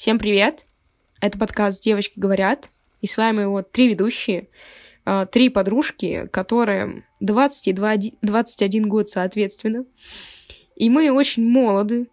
[0.00, 0.64] Всем привет!
[1.20, 2.70] Это подкаст «Девочки говорят»,
[3.02, 4.48] и с вами вот три ведущие,
[5.04, 7.72] э, три подружки, которые 20 и
[8.22, 9.84] 21 год соответственно.
[10.74, 12.08] И мы очень молоды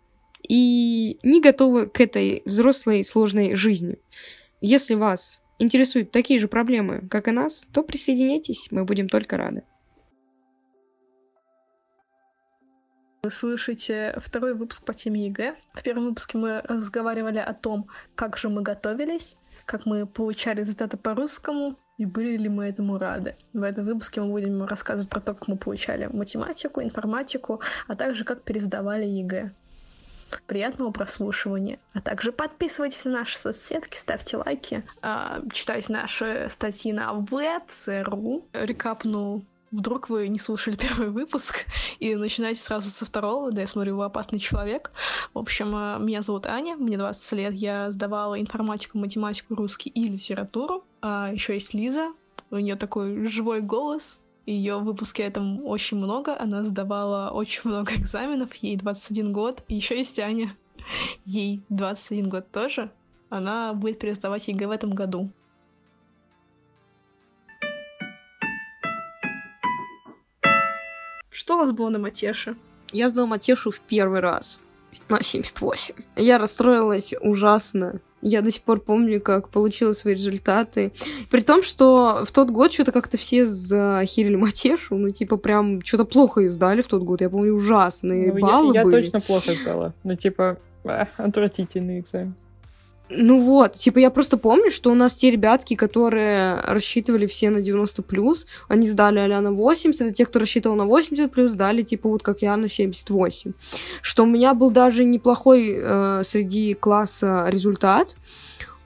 [0.50, 3.95] и не готовы к этой взрослой сложной жизни.
[4.59, 9.63] Если вас интересуют такие же проблемы, как и нас, то присоединяйтесь, мы будем только рады.
[13.28, 15.57] Вы слышите второй выпуск по теме ЕГЭ.
[15.73, 20.96] В первом выпуске мы разговаривали о том, как же мы готовились, как мы получали результаты
[20.96, 23.36] по русскому и были ли мы этому рады.
[23.51, 28.24] В этом выпуске мы будем рассказывать про то, как мы получали математику, информатику, а также
[28.24, 29.51] как пересдавали ЕГЭ.
[30.46, 31.79] Приятного прослушивания.
[31.93, 38.45] А также подписывайтесь на наши соцсетки, ставьте лайки, а, читайте наши статьи на VC.ru.
[38.53, 41.66] Рекапну Вдруг вы не слушали первый выпуск
[42.00, 44.92] и начинаете сразу со второго, да я смотрю, вы опасный человек.
[45.34, 50.08] В общем, э, меня зовут Аня, мне 20 лет, я сдавала информатику, математику, русский и
[50.08, 50.84] литературу.
[51.02, 52.14] А еще есть Лиза,
[52.50, 57.94] у нее такой живой голос, ее в выпуске этом очень много, она сдавала очень много
[57.96, 59.64] экзаменов, ей 21 год.
[59.68, 60.56] И еще есть Аня,
[61.26, 62.90] ей 21 год тоже.
[63.30, 65.30] Она будет пересдавать ЕГЭ в этом году.
[71.48, 72.58] Что у вас было на Матеше?
[72.92, 74.59] Я сдала Матешу в первый раз
[75.08, 75.95] на 78.
[76.17, 78.02] Я расстроилась ужасно.
[78.22, 80.92] Я до сих пор помню, как получила свои результаты.
[81.31, 86.03] При том, что в тот год что-то как-то все захерили Матешу, ну, типа, прям что-то
[86.03, 87.22] плохо ее сдали в тот год.
[87.22, 89.03] Я помню, ужасные ну, баллы я, я были.
[89.03, 89.94] точно плохо сдала.
[90.03, 92.36] Ну, типа, а, отвратительный экзамен.
[93.09, 97.61] Ну вот, типа я просто помню, что у нас те ребятки, которые рассчитывали все на
[97.61, 101.83] 90 плюс, они сдали а на 80, а те, кто рассчитывал на 80 плюс, сдали
[101.83, 103.53] типа вот как я на 78.
[104.02, 108.16] Что у меня был даже неплохой э, среди класса результат.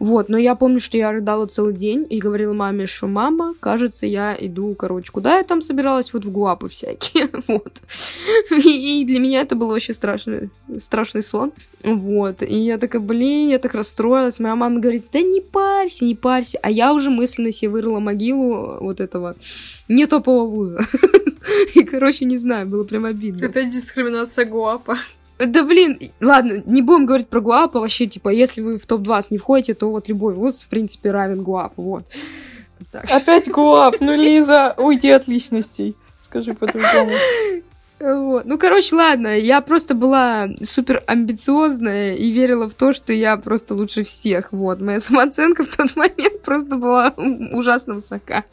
[0.02, 4.08] Вот, но я помню, что я рыдала целый день и говорила маме, что мама, кажется,
[4.08, 7.82] я иду, короче, куда я там собиралась, вот в гуапы всякие, вот.
[8.52, 11.52] И, для меня это был вообще страшный, страшный сон,
[11.84, 12.42] вот.
[12.44, 14.40] И я такая, блин, я так расстроилась.
[14.40, 16.60] Моя мама говорит, да не парься, не парься.
[16.62, 19.36] А я уже мысленно себе вырыла могилу вот этого
[19.88, 20.80] не топового вуза.
[21.76, 23.48] И, короче, не знаю, было прям обидно.
[23.48, 24.98] Опять дискриминация гуапа.
[25.44, 29.38] Да блин, ладно, не будем говорить про ГУАПа вообще, типа, если вы в топ-20 не
[29.40, 32.06] входите, то вот любой вуз, в принципе, равен ГУАПу, вот.
[32.92, 33.10] Так.
[33.12, 37.14] Опять ГУАП, ну, Лиза, уйди от личностей, скажи по-другому.
[38.02, 38.46] Вот.
[38.46, 43.76] Ну, короче, ладно, я просто была супер амбициозная и верила в то, что я просто
[43.76, 44.52] лучше всех.
[44.52, 47.14] Вот, моя самооценка в тот момент просто была
[47.52, 48.44] ужасно высока.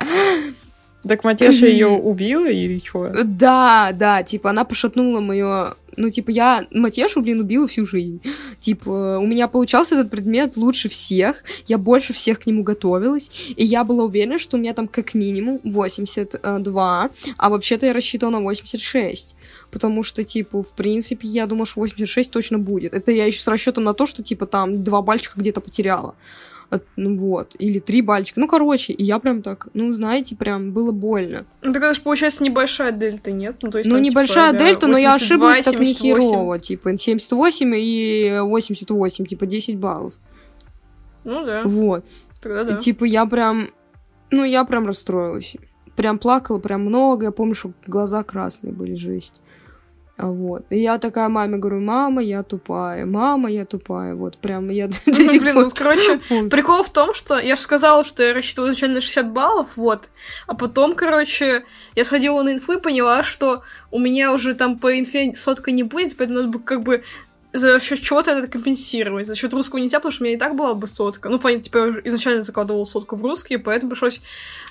[1.03, 3.11] Так Матеша ее убила или что?
[3.25, 8.23] Да, да, типа она пошатнула мое ну, типа, я Матешу, блин, убила всю жизнь.
[8.61, 13.65] Типа, у меня получался этот предмет лучше всех, я больше всех к нему готовилась, и
[13.65, 18.41] я была уверена, что у меня там как минимум 82, а вообще-то я рассчитывала на
[18.41, 19.37] 86.
[19.71, 22.95] Потому что, типа, в принципе, я думаю, что 86 точно будет.
[22.95, 26.15] Это я еще с расчетом на то, что, типа, там два бальчика где-то потеряла
[26.97, 28.41] ну вот, или три бальчика.
[28.41, 31.47] Ну, короче, и я прям так, ну, знаете, прям было больно.
[31.63, 33.57] Ну, так это же, получается, небольшая дельта, нет?
[33.63, 36.17] Ну, то есть, ну там, небольшая типа, дельта, 82, но я ошиблась так 78.
[36.17, 40.15] нехерово, типа, 78 и 88, типа, 10 баллов.
[41.25, 41.63] Ну, да.
[41.65, 42.05] Вот.
[42.43, 42.77] Тогда да.
[42.77, 43.69] И, типа, я прям,
[44.31, 45.57] ну, я прям расстроилась.
[45.97, 47.27] Прям плакала, прям много.
[47.27, 49.41] Я помню, что глаза красные были, жесть.
[50.19, 50.65] Вот.
[50.71, 54.15] И я такая маме говорю, мама, я тупая, мама, я тупая.
[54.15, 56.19] Вот прям я ну, Блин, ну, короче,
[56.51, 60.09] прикол в том, что я же сказала, что я рассчитывала изначально на 60 баллов, вот.
[60.47, 61.65] А потом, короче,
[61.95, 63.63] я сходила на инфу и поняла, что
[63.93, 67.05] у меня уже там по инфе сотка не будет, поэтому надо бы как бы
[67.53, 69.27] за счет чего-то это компенсировать.
[69.27, 71.29] За счет русского нельзя, потому что у меня и так была бы сотка.
[71.29, 74.21] Ну, понятно, типа, я изначально закладывала сотку в русский, поэтому пришлось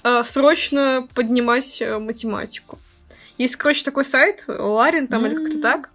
[0.04, 2.80] э, срочно поднимать э, математику.
[3.38, 5.28] Есть, короче, такой сайт, Ларин там, mm-hmm.
[5.32, 5.90] или как-то так.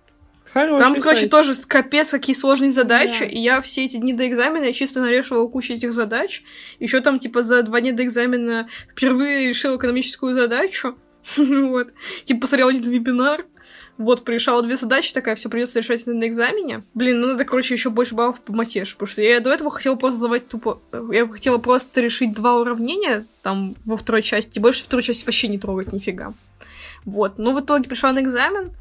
[0.52, 1.30] Хороший там, короче, сайт.
[1.30, 3.24] тоже капец какие сложные задачи, Да.
[3.24, 6.42] и я все эти дни до экзамена я чисто нарешивала кучу этих задач.
[6.78, 10.96] Еще там, типа, за два дня до экзамена впервые решила экономическую задачу.
[11.36, 11.88] вот.
[12.24, 13.46] Типа, посмотрела один вебинар,
[13.98, 16.82] вот, порешала две задачи, такая, все придется решать на экзамене.
[16.94, 19.96] Блин, ну надо, короче, еще больше баллов по матешу, потому что я до этого хотела
[19.96, 20.80] просто задавать тупо...
[21.12, 25.58] Я хотела просто решить два уравнения, там, во второй части, больше второй части вообще не
[25.58, 26.34] трогать нифига.
[27.04, 27.38] Вот.
[27.38, 28.72] Но в итоге пришла на экзамен,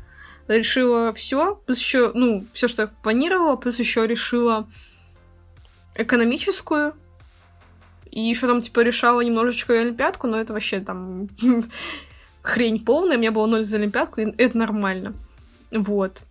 [0.47, 4.67] решила все, плюс еще, ну, все, что я планировала, плюс еще решила
[5.95, 6.93] экономическую.
[8.09, 11.29] И еще там, типа, решала немножечко Олимпиадку, но это вообще там
[12.41, 13.15] хрень полная.
[13.15, 15.13] У меня было ноль за Олимпиадку, и это нормально.
[15.71, 16.23] Вот.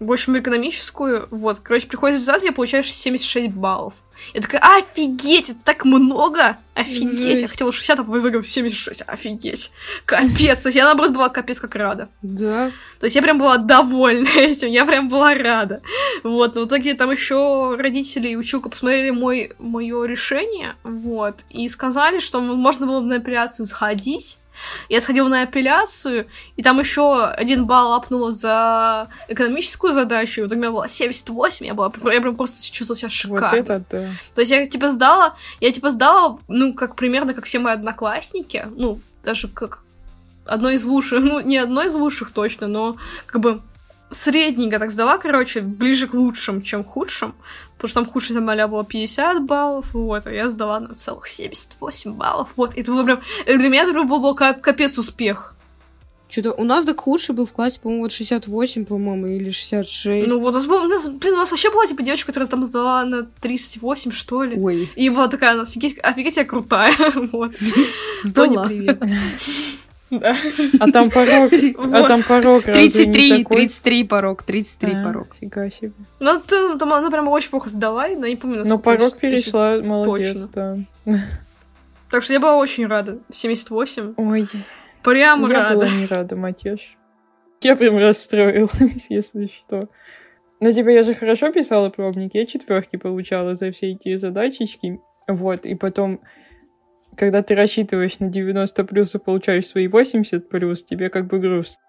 [0.00, 3.94] в общем, экономическую, вот, короче, приходишь результат, мне получаешь 76 баллов.
[4.34, 6.56] Я такая, офигеть, это так много!
[6.74, 7.20] Офигеть!
[7.20, 7.42] Жесть.
[7.42, 9.72] Я хотела 60, а по итогу 76, офигеть!
[10.04, 10.62] Капец!
[10.62, 12.08] То есть я, наоборот, была капец как рада.
[12.22, 12.70] Да.
[12.98, 15.82] То есть я прям была довольна этим, я прям была рада.
[16.22, 21.68] Вот, но в итоге там еще родители и училка посмотрели мой, мое решение, вот, и
[21.68, 24.38] сказали, что можно было бы на апелляцию сходить.
[24.88, 30.48] Я сходила на апелляцию, и там еще один балл апнула за экономическую задачу, и в
[30.48, 33.48] итоге у меня было 78, я, была, я прям просто чувствовала себя шикарно.
[33.48, 34.10] Вот это да.
[34.34, 38.66] То есть я типа сдала, я типа сдала, ну, как примерно как все мои одноклассники,
[38.76, 39.82] ну, даже как
[40.44, 43.62] одно из лучших, ну, не одно из лучших точно, но как бы
[44.10, 47.34] средненько так сдала, короче, ближе к лучшим, чем худшим,
[47.74, 51.28] потому что там худшая там а было 50 баллов, вот, а я сдала на целых
[51.28, 55.56] 78 баллов, вот, и это было прям, для меня это был, был кап- капец успех.
[56.32, 60.26] Что-то у нас так худший был в классе, по-моему, вот 68, по-моему, или 66.
[60.28, 62.48] Ну, вот у нас был, у нас, блин, у нас вообще была, типа, девочка, которая
[62.48, 64.56] там сдала на 38, что ли.
[64.58, 66.96] Ой, И была такая, она, офигеть, офигеть, я крутая,
[67.32, 67.52] вот.
[68.24, 68.66] сдала.
[70.10, 70.36] Да.
[70.80, 73.56] А там порог, а там порог разве не 33, такой?
[73.58, 75.26] 33 порог, 33 А, порог.
[75.38, 75.92] Фига себе.
[76.18, 78.82] Ну, там, там она прям очень плохо сдала, но я не помню, Но насколько.
[78.84, 80.86] порог перешла, молодец, точно.
[81.04, 81.18] да.
[82.10, 83.18] Так что я была очень рада.
[83.30, 84.14] 78.
[84.16, 84.46] Ой,
[85.04, 85.74] Прям я рада.
[85.74, 86.96] была не рада, матеш.
[87.60, 89.88] Я прям расстроилась, если что.
[90.60, 95.00] Но типа я же хорошо писала пробник, я четверки получала за все эти задачечки.
[95.26, 96.20] Вот, и потом,
[97.16, 101.82] когда ты рассчитываешь на 90 плюс и получаешь свои 80 плюс, тебе как бы грустно.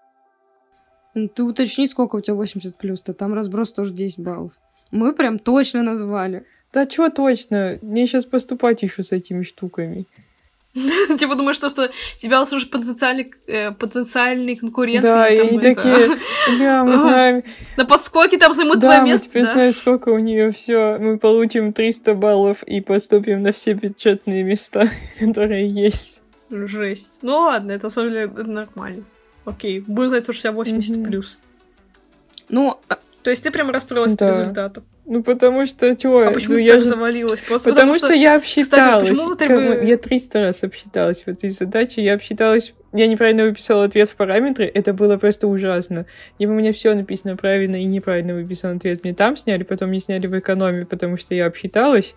[1.15, 4.53] Ну, Ты уточни, сколько у тебя 80 плюс-то, там разброс тоже 10 баллов.
[4.89, 6.45] Мы прям точно назвали.
[6.71, 10.07] Да чё точно, мне сейчас поступать еще с этими штуками.
[11.19, 15.07] Типа думаешь, что, что тебя услышат потенциальный, э, потенциальные конкуренты.
[15.07, 16.17] да, и они это, такие,
[16.57, 17.43] бля, мы знаем,
[17.77, 19.27] На подскоке там займут да, твое мы место.
[19.27, 19.51] теперь да?
[19.53, 20.97] знаем, сколько у нее все.
[20.99, 24.89] Мы получим 300 баллов и поступим на все бюджетные места,
[25.19, 26.21] которые есть.
[26.49, 27.19] Жесть.
[27.21, 29.03] Ну ладно, это на самом деле нормально.
[29.45, 31.05] Окей, будем знать, что у тебя 80 Мгм.
[31.05, 31.39] плюс.
[32.49, 34.29] Ну, а- То есть ты прям расстроилась Да.
[34.29, 34.83] от результатов.
[35.05, 36.21] Ну, потому что, чего?
[36.21, 37.41] А почему ну, ты я так же- завалилась?
[37.41, 39.09] Просто Потому, что, я обсчиталась.
[39.09, 42.01] почему ты Как бы- Я 300 раз обсчиталась в этой задаче.
[42.01, 42.73] Я обсчиталась...
[42.93, 44.65] Я неправильно выписала ответ в параметры.
[44.65, 46.05] Это было просто ужасно.
[46.37, 49.03] И у меня все написано правильно и неправильно выписан ответ.
[49.03, 52.13] Мне там сняли, потом мне сняли в экономе, потому что я обсчиталась.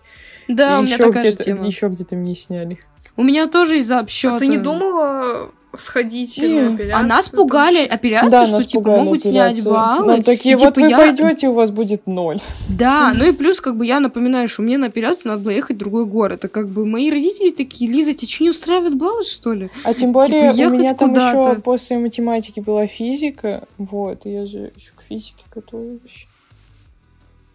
[0.47, 1.65] да, и у меня такая же где-то, тема.
[1.65, 2.79] еще где-то мне сняли.
[3.17, 4.35] У меня тоже из-за обсчета.
[4.35, 6.95] А ты не думала сходить Не, на апелляцию?
[6.95, 7.93] А нас пугали что-то?
[7.95, 9.73] апелляции, да, что типа могут снять апелляцию.
[9.73, 10.05] баллы.
[10.07, 12.39] Нам такие, И, вот типа, вы я- пойдете, у вас будет ноль.
[12.69, 15.75] Да, ну и плюс, как бы я напоминаю, что мне на апелляцию надо было ехать
[15.75, 16.45] в другой город.
[16.45, 19.69] А как бы мои родители такие, Лиза, тебя что, не устраивает баллы, что ли?
[19.83, 23.67] А тем Типа, более у ехать меня там еще после математики была физика.
[23.77, 26.27] Вот, и я же еще к физике готовилась.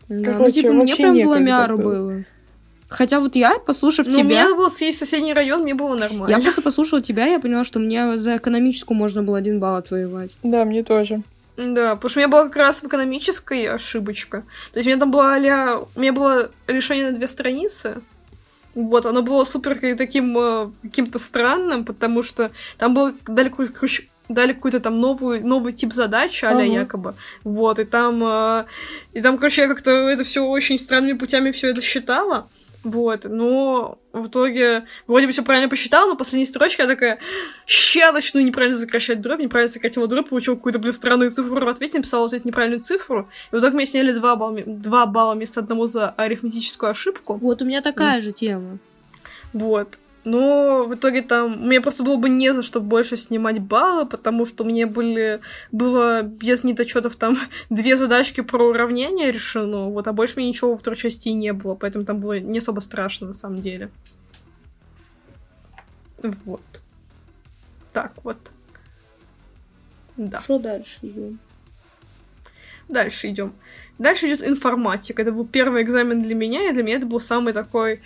[0.08, 1.84] Да, ну Короче, типа мне прям в ламяру было.
[2.10, 2.24] было.
[2.92, 6.00] Хотя вот я, послушав Ну, мне тебя, надо было съесть соседний район, мне было я
[6.00, 6.40] нормально.
[6.40, 10.30] просто послушала тебя, я поняла, что мне за экономическую можно было один балл отвоевать.
[10.42, 11.22] Да, мне тоже.
[11.56, 14.42] Да, потому что у меня была как раз в экономической ошибочка.
[14.72, 18.00] То есть у меня там была а у меня было решение на две страницы.
[18.74, 24.80] Вот, оно было супер таким э, каким-то странным, потому что там было короче, дали какой-то
[24.80, 26.62] там новый, новый тип задач, а Ага.
[26.62, 27.14] якобы.
[27.44, 28.64] Вот, и там, э,
[29.12, 32.48] и там, короче, я как-то это все очень странными путями все это считала.
[32.84, 37.20] Вот, но в итоге вроде бы все правильно посчитала, но последняя строчка я такая,
[37.64, 41.98] ща начну неправильно сокращать дробь, неправильно сократила дробь, получила какую-то, блин, странную цифру в ответе,
[41.98, 45.60] написала в ответ неправильную цифру, и в итоге мне сняли 2 балла, 2 балла вместо
[45.60, 47.34] одного за арифметическую ошибку.
[47.34, 48.78] Вот у меня такая же тема.
[49.52, 49.98] Вот.
[50.24, 54.46] Но в итоге там мне просто было бы не за что больше снимать баллы, потому
[54.46, 55.40] что мне были
[55.72, 57.36] было без недочетов там
[57.70, 61.74] две задачки про уравнение решено, вот, а больше мне ничего во второй части не было,
[61.74, 63.90] поэтому там было не особо страшно на самом деле.
[66.22, 66.82] Вот.
[67.92, 68.38] Так вот.
[70.16, 70.40] Да.
[70.40, 71.40] Что дальше идем?
[72.88, 73.54] Дальше идем.
[73.98, 75.22] Дальше идет информатика.
[75.22, 78.02] Это был первый экзамен для меня, и для меня это был самый такой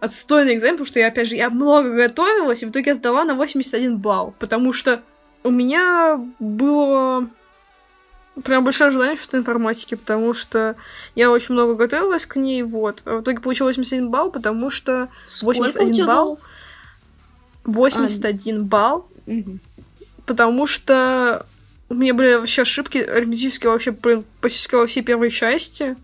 [0.00, 3.24] отстойный экзамен, потому что я, опять же, я много готовилась, и в итоге я сдала
[3.24, 5.02] на 81 балл, потому что
[5.42, 7.28] у меня было
[8.42, 10.76] прям большое желание что-то информатики, потому что
[11.14, 13.02] я очень много готовилась к ней, вот.
[13.04, 15.08] А в итоге получилось 81 балл, потому что
[15.42, 16.40] 81 балл.
[17.64, 19.60] 81 балл, Мгм.
[20.26, 21.46] потому что
[21.90, 25.96] у меня были вообще ошибки арифметические вообще прям почти во всей первой части.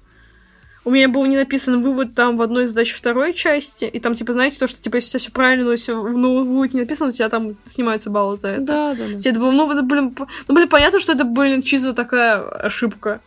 [0.86, 4.14] У меня был не написан вывод там в одной из задач второй части, и там,
[4.14, 7.12] типа, знаете, то, что, типа, если все правильно, но если ну, вывод не написан, у
[7.12, 8.62] тебя там снимаются баллы за это.
[8.62, 9.10] Да, да, да.
[9.10, 10.16] Есть Это было, ну, это, блин,
[10.46, 13.20] ну, блин, понятно, что это, блин, чисто такая ошибка.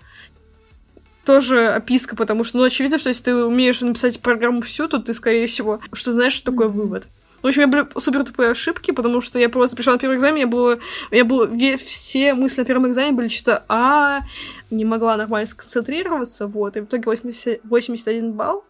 [1.25, 5.13] тоже описка, потому что, ну, очевидно, что если ты умеешь написать программу всю, то ты,
[5.13, 7.09] скорее всего, что знаешь, что такое вывод.
[7.41, 10.37] В общем, я были супер тупые ошибки, потому что я просто пришла на первый экзамен,
[10.37, 10.79] я было,
[11.11, 14.21] я было, все мысли на первом экзамене были чисто а
[14.71, 18.65] не могла нормально сконцентрироваться, вот, и в итоге 80, 81 балл.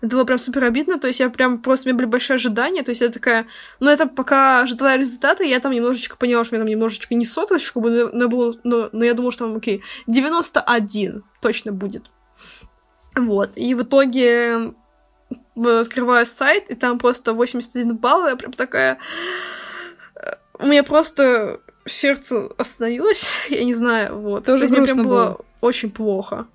[0.00, 2.84] Это было прям супер обидно, то есть я прям просто, у меня были большие ожидания,
[2.84, 3.46] то есть я такая,
[3.80, 7.24] ну, это пока ожидала результаты, я там немножечко поняла, что у меня там немножечко не
[7.24, 12.04] соточку, но, но, но, но я думала, что там, окей, 91 точно будет.
[13.16, 14.74] Вот, и в итоге
[15.66, 18.98] открываю сайт, и там просто 81 балл, я прям такая...
[20.60, 24.44] У меня просто сердце остановилось, я не знаю, вот.
[24.44, 26.46] Тоже мне прям было, было очень плохо.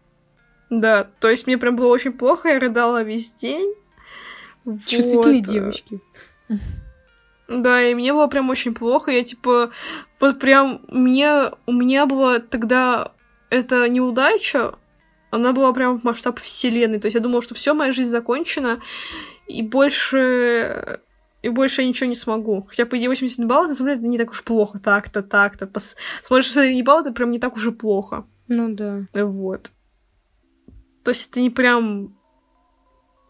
[0.69, 3.73] Да, то есть мне прям было очень плохо, я рыдала весь день.
[4.87, 5.49] Чувствительные вот.
[5.49, 5.99] девочки.
[7.47, 9.71] Да, и мне было прям очень плохо, я типа,
[10.19, 13.11] вот прям, мне, у меня была тогда
[13.49, 14.75] эта неудача,
[15.33, 16.99] она была прям в масштаб вселенной.
[16.99, 18.81] То есть я думала, что все, моя жизнь закончена,
[19.47, 20.99] и больше
[21.41, 22.65] и больше я ничего не смогу.
[22.69, 24.79] Хотя, по идее, 80 баллов, на самом деле, это не так уж плохо.
[24.79, 25.67] Так-то, так-то.
[25.67, 25.95] Пос...
[26.21, 28.25] Смотришь средний балл, это прям не так уж и плохо.
[28.47, 29.05] Ну да.
[29.13, 29.71] Вот.
[31.03, 32.15] То есть это не прям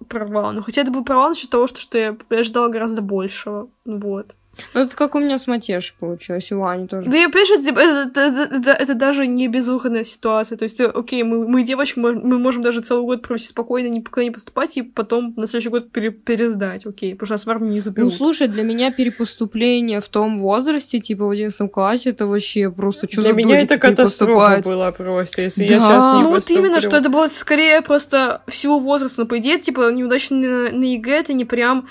[0.07, 0.51] провал.
[0.51, 3.71] Но хотя это был провал насчет того, что, что я ожидала гораздо большего.
[3.85, 4.35] Вот.
[4.73, 7.09] Ну, это как у меня с Матеш получилось, и у Ани тоже.
[7.09, 10.57] Да я понимаешь, это, это, это, это, это даже не безвыходная ситуация.
[10.57, 14.23] То есть, окей, мы, мы девочки, мы, мы можем даже целый год провести спокойно, никуда
[14.23, 17.73] не поступать, и потом на следующий год пере, пересдать, окей, потому что нас в армию
[17.73, 18.11] не заберут.
[18.11, 23.11] Ну, слушай, для меня перепоступление в том возрасте, типа в 11 классе, это вообще просто
[23.11, 25.75] что Для меня это катастрофа была просто, если да.
[25.75, 29.39] я сейчас не Ну, вот именно, что это было скорее просто всего возраста, но, по
[29.39, 31.87] идее, типа, неудачно на, на ЕГЭ, это не прям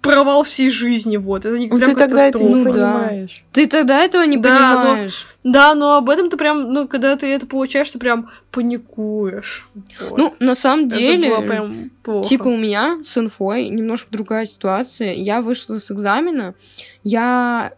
[0.00, 1.44] провал всей жизни, вот.
[1.44, 3.44] Это не ну, прям ты тогда это не понимаешь.
[3.44, 3.50] Да.
[3.52, 5.26] Ты тогда этого не да, понимаешь.
[5.42, 9.68] Но, да, но об этом ты прям, ну, когда ты это получаешь, ты прям паникуешь.
[10.10, 10.18] Вот.
[10.18, 12.28] Ну, на самом деле, это было прям плохо.
[12.28, 15.12] типа у меня с инфой немножко другая ситуация.
[15.12, 16.54] Я вышла с экзамена,
[17.02, 17.72] я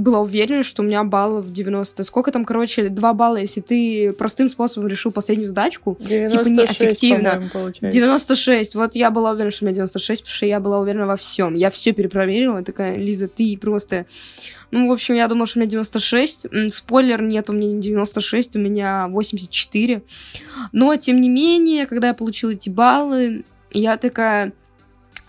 [0.00, 2.04] была уверена, что у меня баллов 90.
[2.04, 7.50] Сколько там, короче, 2 балла, если ты простым способом решил последнюю задачку, 96, типа неэффективно.
[7.82, 8.74] 96.
[8.74, 11.54] Вот я была уверена, что у меня 96, потому что я была уверена во всем.
[11.54, 14.06] Я все перепроверила, такая, Лиза, ты просто...
[14.70, 16.46] Ну, в общем, я думала, что у меня 96.
[16.72, 20.02] Спойлер, нет, у меня не 96, у меня 84.
[20.72, 24.52] Но, тем не менее, когда я получила эти баллы, я такая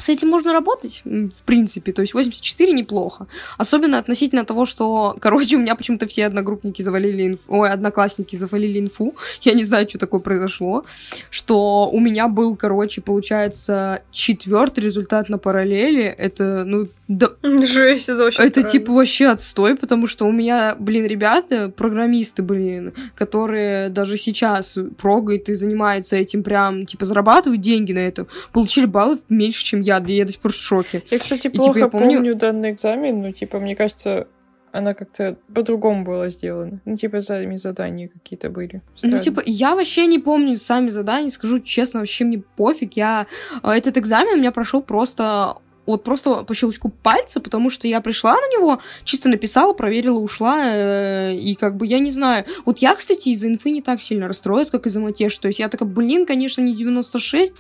[0.02, 1.92] с этим можно работать, в принципе.
[1.92, 3.28] То есть 84 неплохо.
[3.58, 8.80] Особенно относительно того, что, короче, у меня почему-то все одногруппники завалили инфу, ой, одноклассники завалили
[8.80, 9.14] инфу.
[9.42, 10.86] Я не знаю, что такое произошло.
[11.30, 16.04] Что у меня был, короче, получается, четвертый результат на параллели.
[16.06, 17.28] Это, ну, да...
[17.44, 18.70] Жесть, это вообще Это, странно.
[18.70, 25.50] типа, вообще отстой, потому что у меня, блин, ребята, программисты, блин, которые даже сейчас прогают
[25.50, 30.02] и занимаются этим прям, типа, зарабатывают деньги на этом, получили баллов меньше, чем я.
[30.08, 31.04] Я до сих пор в шоке.
[31.12, 32.16] Я, кстати, и, плохо типа, я помню...
[32.16, 34.28] помню данный экзамен, но, типа, мне кажется,
[34.72, 36.80] она как-то по-другому была сделана.
[36.86, 38.82] Ну, типа, сами задания какие-то были.
[38.96, 39.18] Странно.
[39.18, 42.94] Ну, типа, я вообще не помню сами задания, скажу честно, вообще мне пофиг.
[42.94, 43.28] Я...
[43.64, 48.02] Э, этот экзамен у меня прошел просто вот просто по щелчку пальца, потому что я
[48.02, 52.46] пришла на него, чисто написала, проверила, ушла, э, и как бы я не знаю.
[52.66, 55.38] Вот я, кстати, из-за инфы не так сильно расстроилась, как из-за матеш.
[55.38, 57.54] То есть я такая, блин, конечно, не 96,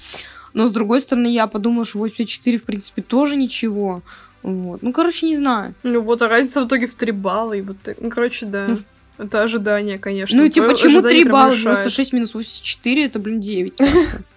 [0.54, 4.02] но с другой стороны я подумала, что 84, в принципе, тоже ничего.
[4.44, 4.82] Вот.
[4.82, 5.76] Ну, короче, не знаю.
[5.84, 8.68] Ну, вот, а разница в итоге в 3 балла, и вот, ну, короче, да.
[8.68, 8.78] Ну,
[9.18, 10.38] это ожидание, конечно.
[10.38, 11.56] Ну, типа, почему 3 балла?
[11.56, 13.74] 96 минус 84, это, блин, 9.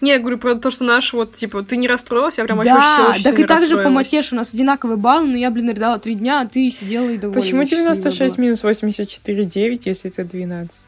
[0.00, 3.10] Не, я говорю про то, что наш, вот, типа, ты не расстроился, я прям да,
[3.10, 5.98] очень так и так же по матешу у нас одинаковые баллы, но я, блин, рыдала
[5.98, 7.40] три дня, а ты сидела и довольна.
[7.40, 10.80] Почему 96 минус 84, 9, если это 12?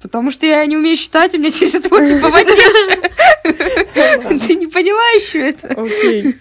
[0.00, 3.10] Потому что я не умею считать, у меня 78 по матеше.
[4.46, 5.68] Ты не понимаешь, что это?
[5.68, 6.36] Окей.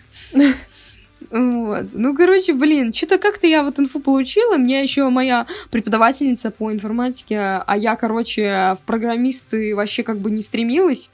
[1.36, 1.88] Вот.
[1.94, 4.56] Ну, короче, блин, что-то как-то я вот инфу получила.
[4.56, 10.42] Мне еще моя преподавательница по информатике, а я, короче, в программисты вообще как бы не
[10.42, 11.10] стремилась.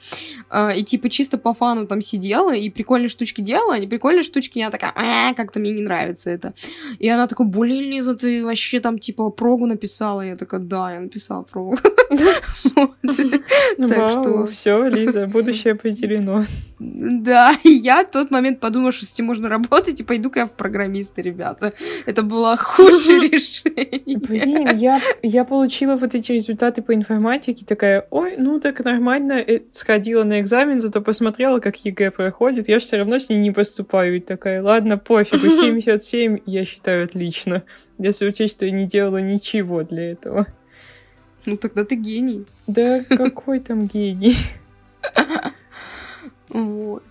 [0.48, 3.76] А, и типа чисто по фану там сидела и прикольные штучки делала.
[3.76, 6.54] И прикольные штучки я такая, а, как-то мне не нравится это.
[7.00, 10.20] И она такая, блин, Лиза, ты вообще там типа прогу написала.
[10.20, 11.76] Я такая, да, я написала прогу.
[13.76, 14.46] Так что...
[14.46, 16.44] Все, Лиза, будущее определено.
[16.82, 20.50] Да, я в тот момент подумала, что с этим можно работать, и пойду-ка я в
[20.50, 21.72] программисты, ребята.
[22.04, 24.18] Это было худшее решение.
[24.18, 29.60] Блин, я, я получила вот эти результаты по информатике, такая, ой, ну так нормально, э,
[29.70, 34.16] сходила на экзамен, зато посмотрела, как ЕГЭ проходит, я все равно с ней не поступаю.
[34.16, 37.62] И такая, ладно, пофигу, 77 я считаю отлично,
[37.96, 40.46] если учесть, что я не делала ничего для этого.
[41.46, 42.44] Ну тогда ты гений.
[42.66, 44.36] Да какой там гений?
[46.54, 47.02] Вот.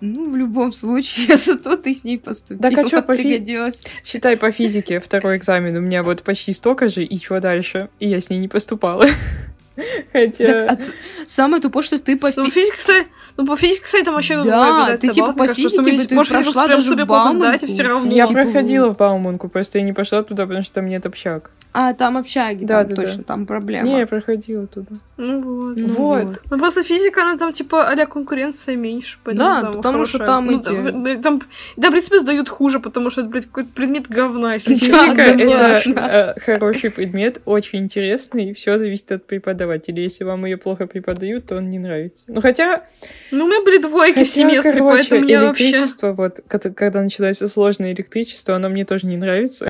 [0.00, 2.60] Ну, в любом случае, зато ты с ней поступила.
[2.70, 3.82] Так а чё, по фи- пригодилась.
[4.04, 5.76] Считай по физике второй экзамен.
[5.76, 7.88] У меня вот почти столько же, и что дальше?
[7.98, 9.06] И я с ней не поступала.
[10.12, 10.46] Хотя...
[10.46, 10.92] Так, а ц-
[11.26, 14.42] самое тупое, что ты по Ну, фи- физика, кстати, ну, по физике, кстати, там вообще
[14.42, 17.66] Да, другой ты, типа, по физике бы ты можешь прошла даже в Бауманку.
[17.66, 18.10] все равно.
[18.12, 21.50] Я типа, проходила в Бауманку, просто я не пошла туда, потому что там нет общак.
[21.74, 23.24] А, там общаги, Да, там да, точно, да.
[23.24, 23.86] там проблема.
[23.86, 24.96] Не, я проходила туда.
[25.18, 25.76] Ну вот.
[25.76, 26.40] Ну Вот.
[26.50, 29.18] Ну просто физика, она там типа а конкуренция меньше.
[29.24, 30.36] поэтому Да, там потому что хорошая.
[30.36, 31.42] там Ну, эти- там, да, там,
[31.76, 35.14] да, в принципе, сдают хуже, потому что это, блядь, какой-то предмет говна, если Да, честно.
[35.14, 40.02] Физика это э, хороший предмет, очень интересный, и все зависит от преподавателя.
[40.02, 42.24] Если вам ее плохо преподают, то он не нравится.
[42.28, 42.84] Ну хотя,
[43.30, 45.70] Ну, у меня были двойки в семестре, поэтому я вообще...
[45.70, 49.68] электричество, вот когда, когда началось сложное электричество, оно мне тоже не нравится.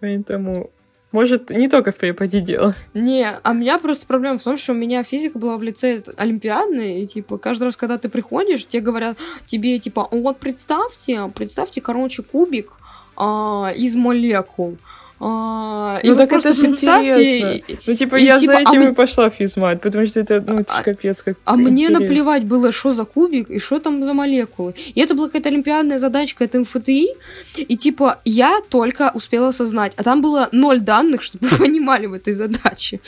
[0.00, 0.70] Поэтому,
[1.16, 2.74] может, не только в преподе дело.
[2.92, 6.02] Не, а у меня просто проблема в том, что у меня физика была в лице
[6.18, 11.80] олимпиадной, и, типа, каждый раз, когда ты приходишь, тебе говорят, тебе, типа, вот представьте, представьте,
[11.80, 12.72] короче, кубик
[13.16, 14.76] а, из молекул.
[15.18, 17.52] А, Ну так это же интересно.
[17.52, 20.06] и- Ну, типа, И я типа, за а этим мне- и пошла в физмат, потому
[20.06, 22.00] что это, ну, А- капец как А мне интересно.
[22.00, 24.74] наплевать было, что за кубик и что там за молекулы.
[24.94, 27.08] И это была какая-то олимпиадная задачка от МФТИ,
[27.56, 32.12] и типа я только успела осознать, а там было ноль данных, чтобы вы понимали в
[32.12, 33.00] этой задаче.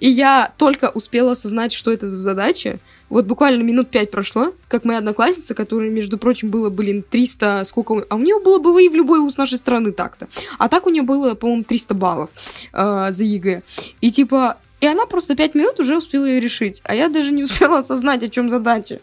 [0.00, 2.78] И я только успела осознать, что это за задача.
[3.10, 8.04] Вот буквально минут пять прошло, как моя одноклассница, которая, между прочим, было, блин, 300, сколько...
[8.08, 10.28] А у нее было бы и в любой вуз нашей страны так-то.
[10.58, 12.30] А так у нее было, по-моему, 300 баллов
[12.72, 13.62] э, за ЕГЭ.
[14.00, 14.58] И типа...
[14.80, 16.82] И она просто пять минут уже успела ее решить.
[16.84, 19.00] А я даже не успела осознать, о чем задача.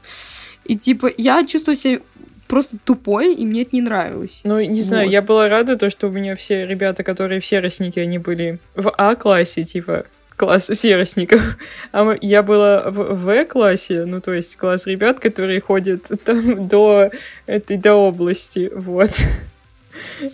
[0.65, 2.01] И типа, я чувствую себя
[2.47, 4.41] просто тупой, и мне это не нравилось.
[4.43, 5.11] Ну, не знаю, Вот.
[5.13, 8.93] я была рада, то, что у меня все ребята, которые все росники, они были в
[8.97, 10.05] А-классе, типа,
[10.41, 11.57] класс всеростников.
[11.91, 17.11] А я была в В-классе, ну, то есть класс ребят, которые ходят там до
[17.45, 19.11] этой, до области, вот.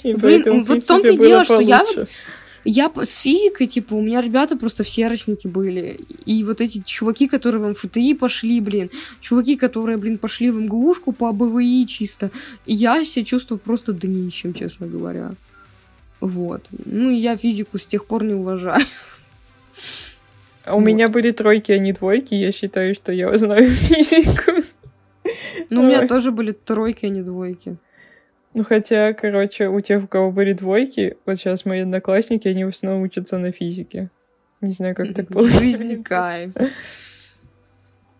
[0.03, 1.83] И Блин, поэтому, вот в том-то и дело, что я.
[2.63, 5.99] Я с физикой, типа, у меня ребята просто все росники были.
[6.25, 8.89] И вот эти чуваки, которые в МФТИ пошли, блин,
[9.21, 12.29] чуваки, которые, блин, пошли в МГУшку по БВИ чисто.
[12.65, 15.31] И я себя чувствую просто днищем, честно говоря.
[16.19, 16.65] Вот.
[16.85, 18.85] Ну, я физику с тех пор не уважаю.
[20.65, 24.63] А У меня были тройки, а не двойки, я считаю, что я знаю физику.
[25.69, 27.77] Ну, у меня тоже были тройки, а не двойки.
[28.53, 32.69] Ну, хотя, короче, у тех, у кого были двойки, вот сейчас мои одноклассники, они в
[32.69, 34.09] основном учатся на физике.
[34.61, 35.59] Не знаю, как так получилось.
[35.59, 36.51] Жизнь кайф.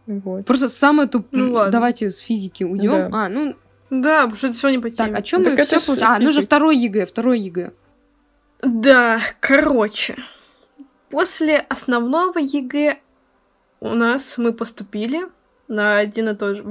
[0.06, 0.46] Вот.
[0.46, 1.28] Просто самое туп...
[1.32, 1.72] Ну, ладно.
[1.72, 3.12] Давайте с физики уйдем.
[3.12, 3.26] Да.
[3.26, 3.56] А, ну,
[3.90, 5.10] Да, потому что это не по теме.
[5.10, 6.08] так, о чем Так мы все получили?
[6.08, 7.72] А, ну же второй ЕГЭ, второй ЕГЭ.
[8.62, 10.16] Да, короче.
[11.18, 13.00] После основного ЕГЭ
[13.80, 15.22] у нас мы поступили
[15.68, 16.64] на один и тот же...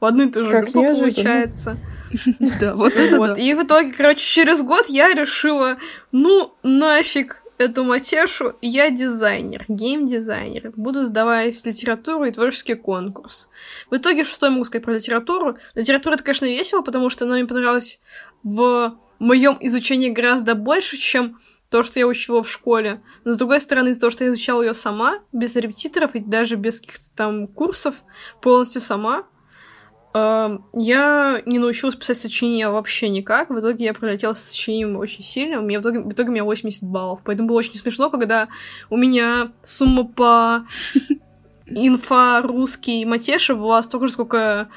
[0.00, 1.12] В одну и ту же Как группу, неожиданно.
[1.12, 1.76] получается.
[2.60, 3.38] Да, вот это Вот.
[3.38, 5.76] И в итоге, короче, через год я решила,
[6.10, 10.72] ну, нафиг эту матешу, я дизайнер, геймдизайнер.
[10.74, 13.48] Буду сдавать литературу и творческий конкурс.
[13.92, 15.56] В итоге, что я могу сказать про литературу?
[15.76, 18.02] Литература, это, конечно, весело, потому что она мне понравилась
[18.42, 21.38] в моем изучении гораздо больше, чем
[21.70, 23.02] то, что я учила в школе.
[23.24, 26.56] Но, с другой стороны, из-за того, что я изучала ее сама, без репетиторов и даже
[26.56, 27.94] без каких-то там курсов,
[28.40, 29.26] полностью сама,
[30.14, 33.50] Эм, Я не научилась писать сочинения вообще никак.
[33.50, 35.60] В итоге я пролетела с сочинением очень сильно.
[35.60, 37.20] У меня в итоге, в итоге у меня 80 баллов.
[37.24, 38.48] Поэтому было очень смешно, когда
[38.90, 40.66] у меня сумма по
[41.66, 44.70] инфа русский матеша была столько же, сколько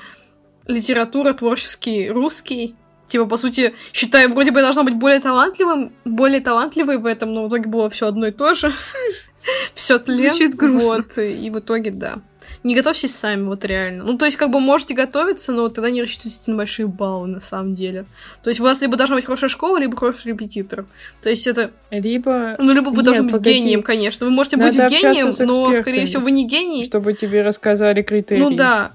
[0.68, 2.76] литература творческий русский.
[3.12, 7.34] Типа, по сути, считаю, вроде бы я должна быть более талантливым, более талантливой в этом,
[7.34, 8.72] но в итоге было все одно и то же.
[9.76, 10.30] Все тлен.
[10.30, 10.88] Звучит грустно.
[10.88, 12.20] Вот, и в итоге, да.
[12.64, 14.06] Не готовьтесь сами, вот реально.
[14.06, 17.42] Ну, то есть, как бы можете готовиться, но тогда не рассчитывайте на большие баллы, на
[17.42, 18.06] самом деле.
[18.44, 20.86] То есть, у вас либо должна быть хорошая школа, либо хороший репетитор.
[21.22, 21.72] То есть, это...
[21.90, 23.60] Либо, Ну, либо вы Нет, должны быть погоди.
[23.60, 24.26] гением, конечно.
[24.26, 26.86] Вы можете Надо быть гением, но, скорее всего, вы не гений.
[26.86, 28.40] чтобы тебе рассказали критерии.
[28.40, 28.94] Ну, да.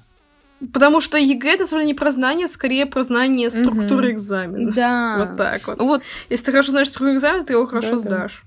[0.72, 4.16] Потому что ЕГЭ это совсем не про знание, скорее про знание структуры Мгм.
[4.16, 4.72] экзамена.
[4.72, 5.16] Да.
[5.28, 5.78] Вот так вот.
[5.78, 7.98] Вот, Если ты хорошо знаешь структуру экзамена, ты его хорошо Да-да.
[7.98, 8.42] сдашь.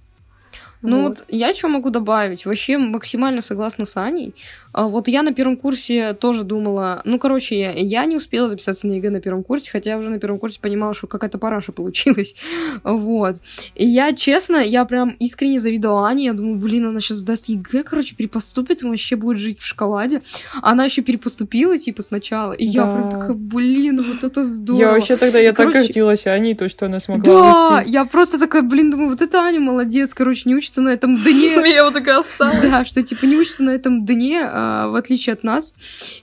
[0.82, 2.45] ну вот я что могу добавить?
[2.45, 4.34] Вообще максимально согласна с Аней.
[4.71, 8.86] А вот я на первом курсе тоже думала, ну, короче, я, я не успела записаться
[8.88, 11.71] на ЕГЭ на первом курсе, хотя я уже на первом курсе понимала, что какая-то параша
[11.71, 12.36] получилась,
[12.84, 13.36] вот.
[13.75, 17.84] И я, честно, я прям искренне завидовала Ане, я думаю, блин, она сейчас сдаст ЕГЭ,
[17.84, 20.21] короче, перепоступит, и вообще будет жить в шоколаде.
[20.62, 22.95] Она еще перепоступила, типа, сначала, и я Да.
[22.95, 24.82] прям такая, блин, вот это здорово.
[24.82, 27.91] Я вообще тогда, я И, так короче, гордилась Аней, то, что она смогла Да, уйти.
[27.91, 31.53] я просто такая, блин, думаю, вот это Аня молодец, короче, не учится на этом дне.
[31.73, 32.62] Я вот такая осталась.
[32.62, 34.41] Да, что типа не учится на этом дне,
[34.89, 35.74] в отличие от нас.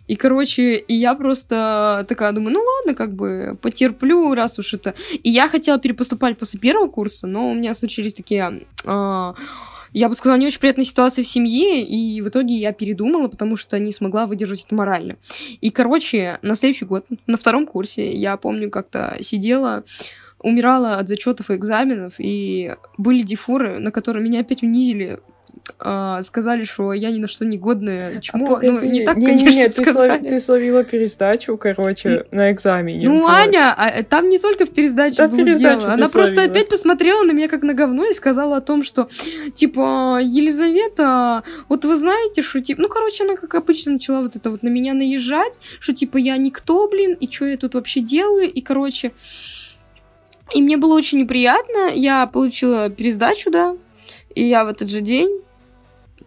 [0.07, 4.95] И, короче, и я просто такая думаю, ну ладно, как бы потерплю, раз уж это...
[5.23, 8.67] И я хотела перепоступать после первого курса, но у меня случились такие...
[8.85, 9.35] а,
[9.93, 13.57] я бы сказала, не очень приятные ситуации в семье, и в итоге я передумала, потому
[13.57, 15.17] что не смогла выдержать это морально.
[15.63, 19.85] И, короче, на следующий год, на втором курсе, я помню, как-то сидела,
[20.39, 25.19] умирала от зачетов и экзаменов, и были дефуры, на которые меня опять унизили,
[25.79, 28.45] а, сказали, что я ни на что не годная чмо.
[28.45, 30.11] А погоди, ну, не так, не-не-не, конечно, ты, сказали.
[30.19, 33.09] слови- ты словила пересдачу, короче, на экзамене.
[33.09, 33.27] Ну.
[33.27, 35.93] Аня, а, там не только в пересдаче Да, было пересдачу дело.
[35.93, 36.53] Она просто словила.
[36.53, 39.09] опять посмотрела на меня как на говно и сказала о том, что,
[39.55, 44.51] типа, Елизавета, вот вы знаете, что, типа, ну, короче, она, как обычно, начала вот это
[44.51, 48.51] вот на меня наезжать, что, типа, я никто, блин, и что я тут вообще делаю,
[48.53, 49.13] и, короче,
[50.55, 53.77] и мне было очень неприятно, я получила пересдачу, да,
[54.35, 55.43] и я в этот же день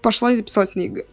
[0.01, 1.05] пошла и на ЕГЭ.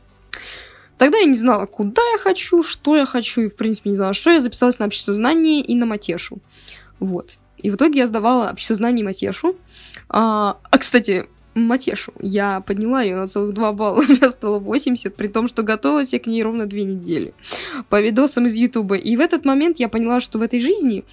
[0.98, 4.14] Тогда я не знала, куда я хочу, что я хочу, и, в принципе, не знала,
[4.14, 4.30] что.
[4.30, 6.38] Я записалась на обществознание и на матешу.
[7.00, 7.36] Вот.
[7.58, 9.56] И в итоге я сдавала обществознание и матешу.
[10.08, 12.12] А, а, кстати, матешу.
[12.20, 14.00] Я подняла ее на целых 2 балла.
[14.00, 17.34] У меня стало 80, при том, что готовилась я к ней ровно 2 недели.
[17.88, 18.96] По видосам из Ютуба.
[18.96, 21.04] И в этот момент я поняла, что в этой жизни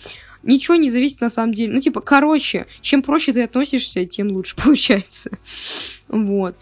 [0.43, 1.73] ничего не зависит на самом деле.
[1.73, 5.31] Ну, типа, короче, чем проще ты относишься, тем лучше получается.
[6.07, 6.55] Вот.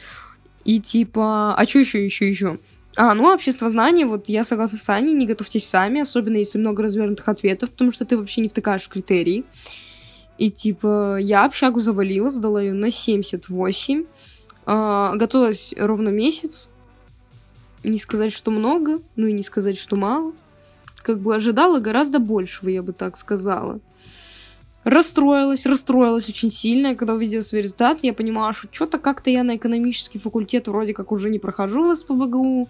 [0.64, 2.60] И типа, а что еще, еще, еще?
[2.96, 6.84] А, ну, общество знаний, вот я согласна с Аней, не готовьтесь сами, особенно если много
[6.84, 9.46] развернутых ответов, потому что ты вообще не втыкаешь в критерии.
[10.38, 14.06] И типа, я общагу завалила, сдала ее на 78.
[14.66, 16.70] А, готовилась ровно месяц.
[17.84, 20.34] Не сказать, что много, ну и не сказать, что мало.
[21.02, 23.80] Как бы ожидала гораздо большего, я бы так сказала.
[24.84, 29.56] Расстроилась, расстроилась очень сильно, когда увидела свой результат, я понимала, что что-то как-то я на
[29.56, 32.68] экономический факультет вроде как уже не прохожу в СПБГУ,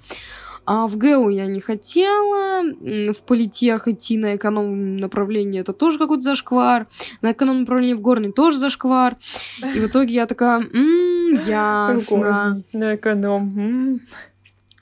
[0.66, 6.22] а в ГЭУ я не хотела, в политех идти на эконом направление это тоже какой-то
[6.24, 6.88] зашквар,
[7.22, 9.16] на эконом направлении в горный тоже зашквар,
[9.74, 12.64] и в итоге я такая, «М, ясно.
[12.74, 14.02] На эконом.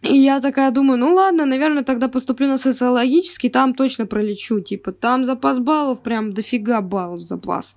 [0.01, 4.61] И я такая думаю, ну ладно, наверное, тогда поступлю на социологический, там точно пролечу.
[4.61, 7.75] Типа, там запас баллов, прям дофига баллов запас.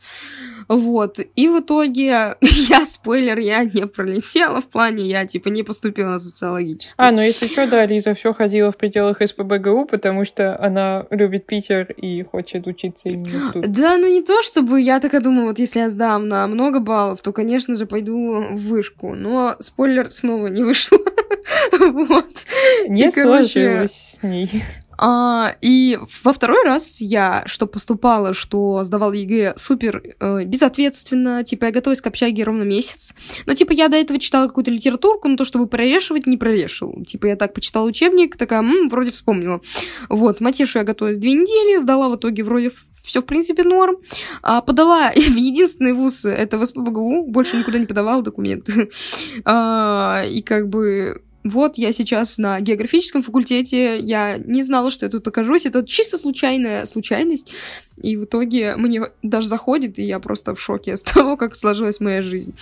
[0.68, 1.18] Вот.
[1.35, 6.18] И в итоге я, спойлер, я не пролетела в плане, я, типа, не поступила на
[6.20, 6.94] социологический.
[7.04, 11.46] А, ну если что, да, Лиза все ходила в пределах СПБГУ, потому что она любит
[11.46, 13.70] Питер и хочет учиться именно тут.
[13.72, 17.20] Да, ну не то, чтобы я такая думаю, вот если я сдам на много баллов,
[17.20, 19.14] то, конечно же, пойду в вышку.
[19.14, 20.98] Но спойлер снова не вышло.
[22.12, 22.44] Вот.
[22.88, 24.62] Не И, короче, сложилось с ней.
[24.98, 31.66] А, и во второй раз я, что поступала, что сдавала ЕГЭ супер э, безответственно, типа
[31.66, 33.14] я готовилась к общаге ровно месяц,
[33.46, 37.03] но типа я до этого читала какую-то литературку, но то, чтобы прорешивать, не прорешил.
[37.05, 39.61] Типа я так почитала учебник, такая, «М, вроде вспомнила.
[40.09, 42.70] Вот, матешу я готовилась две недели, сдала в итоге вроде
[43.03, 43.96] все в принципе норм.
[44.42, 48.90] А, подала в единственный вуз, это в СПБГУ, больше никуда не подавала документы.
[49.44, 55.11] А, и как бы вот я сейчас на географическом факультете, я не знала, что я
[55.11, 57.52] тут окажусь, это чисто случайная случайность,
[57.96, 62.00] и в итоге мне даже заходит, и я просто в шоке с того, как сложилась
[62.00, 62.55] моя жизнь.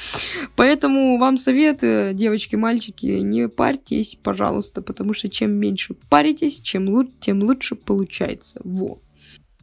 [0.56, 1.80] Поэтому вам совет,
[2.16, 8.60] девочки, мальчики, не парьтесь, пожалуйста, потому что чем меньше паритесь, чем лучше, тем лучше получается.
[8.64, 8.98] Во.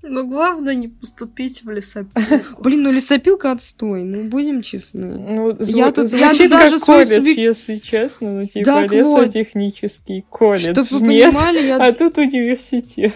[0.09, 2.61] Но главное не поступить в лесопилку.
[2.61, 5.05] Блин, ну лесопилка отстой, ну будем честны.
[5.17, 8.91] Ну, зв- Я тут- я тут даже свой колледж, субъек- если честно, ну типа Так
[8.91, 8.91] вот.
[8.91, 10.71] лесотехнический колледж.
[10.71, 13.13] Чтоб вы Нет, понимали, я а тут университет.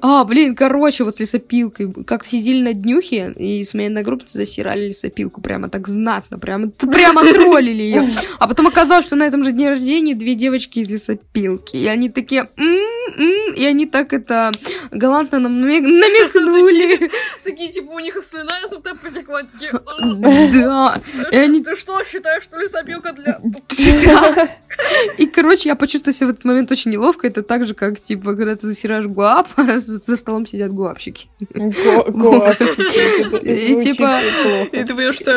[0.00, 1.92] А, блин, короче, вот с лесопилкой.
[2.04, 5.40] Как сидели на днюхе, и с моей одногруппницей засирали лесопилку.
[5.40, 8.08] Прямо так знатно, прямо, прямо троллили ее.
[8.38, 11.76] А потом оказалось, что на этом же дне рождения две девочки из лесопилки.
[11.76, 14.52] И они такие, «М, м-м-м, и они так это
[14.90, 17.10] галантно нам намек- намекнули.
[17.42, 19.72] Такие, типа, у них слюна изо рта потекла, такие...
[20.54, 20.96] Да.
[21.30, 23.40] И они Ты что, считаешь, что лесопилка для...
[25.18, 27.26] И, короче, я почувствовала себя в этот момент очень неловко.
[27.26, 31.28] Это так же, как, типа, когда ты засираешь гуап, а за столом сидят гуапщики.
[33.44, 34.20] И, типа,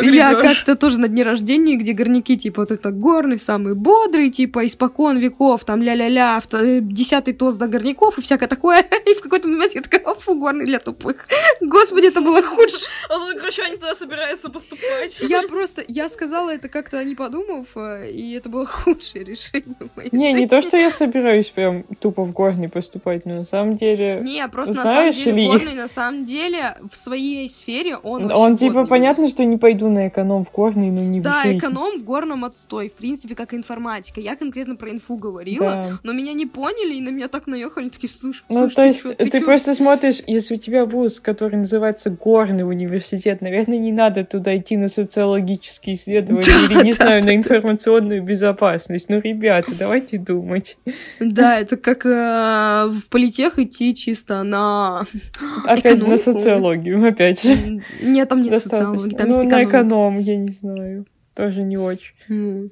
[0.04, 4.66] Я как-то тоже на дне рождения, где горняки, типа, вот это горный, самый бодрый, типа,
[4.66, 8.86] испокон веков, там, ля-ля-ля, э, десятый тост до горняков и всякое такое.
[9.06, 11.28] И в какой-то момент я такая, фу, горный для тупых.
[11.62, 12.88] Господи, это было худше.
[13.10, 15.20] А ну, короче, они туда собираются поступать.
[15.22, 19.98] Я просто, я сказала это как-то не подумав, э, и это было худшее решение в
[19.98, 23.76] моей Не, не то, что я собираюсь прям тупо в горный поступать, но на самом
[23.76, 24.22] деле...
[24.28, 28.32] Не, просто Знаешь на самом деле ли- горный, на самом деле, в своей сфере он
[28.32, 31.44] Он, типа, годный понятно, что не пойду на эконом в горный, но не в Да,
[31.44, 31.58] жизнь.
[31.60, 34.20] эконом в горном отстой, в принципе, как информатика.
[34.20, 35.90] Я конкретно про инфу говорила, Да.
[36.04, 38.88] но меня не поняли, и на меня так наехали, такие, слушай, Ну, слушай, то ты
[38.90, 43.78] есть, чё, ты, чё?» просто смотришь, если у тебя вуз, который называется Горный университет, наверное,
[43.78, 48.22] не надо туда идти на социологические исследования Да, или, не да, знаю, да, на информационную
[48.24, 49.08] безопасность.
[49.10, 50.78] Ну, ребята, давайте думать.
[51.20, 55.06] Да, это как э, в политех идти чисто на...
[55.66, 57.80] Опять на социологию, опять же.
[58.02, 58.86] Нет, там нет Достаточно.
[58.86, 59.78] социологии, там ну, есть на экономика.
[59.80, 61.06] эконом, я не знаю.
[61.36, 62.14] Тоже не очень.
[62.30, 62.70] Ну.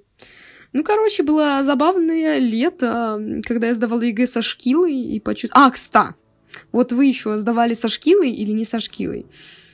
[0.73, 5.67] Ну, короче, было забавное лето, когда я сдавала ЕГЭ со шкилой и почувствовала...
[5.67, 6.15] А, кста!
[6.71, 9.25] Вот вы еще сдавали со шкилой или не со шкилой?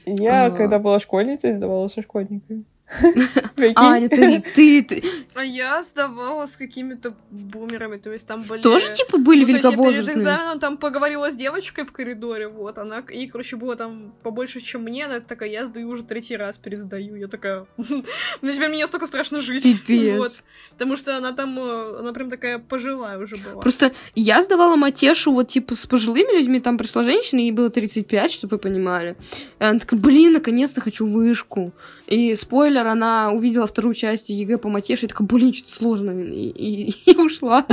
[0.05, 0.51] Я, А.
[0.51, 2.65] когда была школьницей, сдавала со школьниками.
[3.75, 8.61] Аня, ты, ты, ты А я сдавала с какими-то бумерами, то есть там были...
[8.61, 10.15] тоже, типа, были Ну, то есть я перед великовозрастные?
[10.15, 14.83] экзаменом там поговорила с девочкой в коридоре, вот, она, и, короче, было там побольше, чем
[14.83, 19.07] мне, она такая, я сдаю уже третий раз, пересдаю, я такая, ну теперь мне столько
[19.07, 20.17] страшно жить, Пипец.
[20.17, 23.61] вот, потому что она там, э, она прям такая пожилая уже была.
[23.61, 28.31] Просто я сдавала матешу вот типа с пожилыми людьми, там пришла женщина, ей было 35,
[28.31, 29.15] чтобы вы понимали.
[29.59, 31.73] И она такая, блин, наконец-то хочу вышку.
[32.11, 36.49] И спойлер, она увидела вторую часть ЕГЭ по матеше, и такая, блин, что-то сложно, и,
[36.49, 37.65] и- и ушла.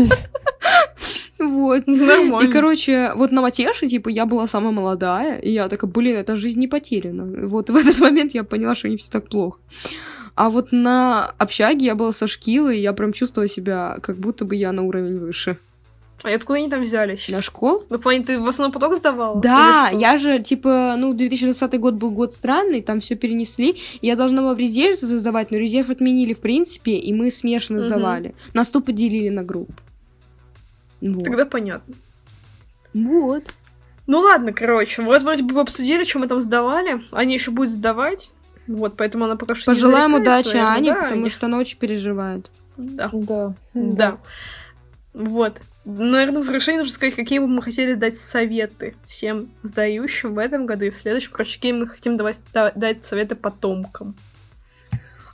[1.39, 1.87] Вот.
[1.87, 2.49] Нормально.
[2.49, 6.35] И, короче, вот на матеше, типа, я была самая молодая, и я такая, блин, эта
[6.37, 7.47] жизнь не потеряна.
[7.49, 9.59] Вот в этот момент я поняла, что не все так плохо.
[10.35, 14.45] А вот на общаге я была со шкилой, и я прям чувствовала себя, как будто
[14.45, 15.59] бы я на уровень выше.
[16.25, 17.29] А откуда они там взялись?
[17.29, 17.85] На школ?
[17.89, 19.41] Ну, в плане, ты в основном поток сдавала?
[19.41, 23.77] Да, я же, типа, ну, 2020 год был год странный, там все перенесли.
[24.03, 27.89] Я должна была в резерв сдавать, но резерв отменили, в принципе, и мы смешанно Мгм.
[27.89, 28.35] сдавали.
[28.53, 29.75] Нас тупо делили на группы.
[31.01, 31.23] Вот.
[31.25, 31.95] Тогда понятно.
[32.95, 33.45] Вот.
[34.09, 37.01] Ну ладно, короче, вот вроде бы обсудили, что мы там сдавали.
[37.13, 38.33] Они еще будет сдавать.
[38.67, 41.31] Вот, поэтому она пока что не Пожелаем зарекается, удачи наверное, Ане, да, потому Аня?
[41.31, 42.51] что она очень переживает.
[42.77, 43.11] Да.
[43.13, 43.55] Да.
[43.75, 44.19] Да.
[45.15, 45.59] Вот.
[45.91, 50.67] Наверное, в завершение нужно сказать, какие бы мы хотели дать советы всем сдающим в этом
[50.67, 51.31] году и в следующем.
[51.33, 54.15] Короче, какие мы хотим давать, да- дать советы потомкам.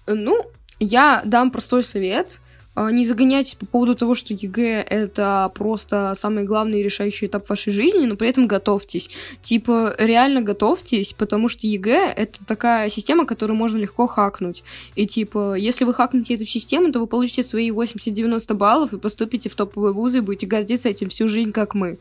[0.07, 0.47] Ну,
[0.79, 2.41] я дам простой совет.
[2.75, 7.49] А, Не загоняйтесь по поводу того, что ЕГЭ— это просто самый главный и решающий этап
[7.49, 9.11] вашей жизни, но при этом готовьтесь.
[9.43, 14.65] Типа, реально готовьтесь, потому что ЕГЭ— это такая система, которую можно легко хакнуть.
[14.97, 19.49] И типа, если вы хакнете эту систему, то вы получите свои 80-90 баллов и поступите
[19.49, 21.99] в топовые вузы и будете гордиться этим всю жизнь, как мы.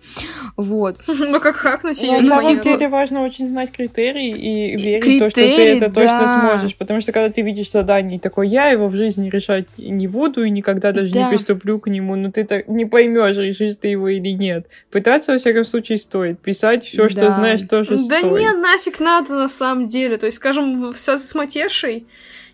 [0.58, 0.98] Вот.
[1.34, 5.20] Ну, как хакнуть, я На не самом деле важно очень знать критерии и верить в
[5.20, 6.76] то, что ты это точно сможешь.
[6.76, 10.44] Потому что когда ты видишь задание и такой, я его в жизни решать не буду
[10.44, 11.24] и никогда даже Да.
[11.24, 14.68] не приступлю к нему, но ты так не поймешь, решишь ты его или нет.
[14.92, 16.40] Пытаться, во всяком случае, стоит.
[16.40, 17.32] Писать все, что Да.
[17.32, 18.24] знаешь, тоже Да стоит.
[18.24, 20.18] не, нафиг надо на самом деле.
[20.18, 22.06] То есть, скажем, все с матешей.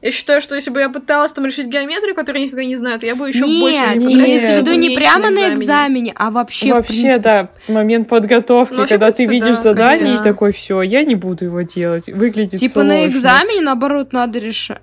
[0.01, 2.99] Я считаю, что если бы я пыталась там решить геометрию, которую я нифига не знаю,
[3.01, 5.55] то я бы еще больше Нет, не имеется в виду не прямо на экзамене.
[5.55, 7.19] экзамене, а вообще, в Вообще, принципе.
[7.21, 10.21] да, момент подготовки, Ну, вообще, когда в ты принципе, видишь да, задание конечно.
[10.21, 12.07] и такой, все, я не буду его делать.
[12.07, 13.11] Выглядит Типа на сложно.
[13.11, 14.79] экзамене, наоборот, надо решать.